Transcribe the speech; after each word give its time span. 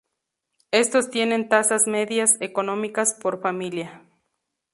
Estos 0.71 1.11
tienen 1.11 1.47
tasas 1.47 1.85
medias 1.85 2.37
económicas 2.41 3.13
por 3.13 3.39
familia. 3.39 4.01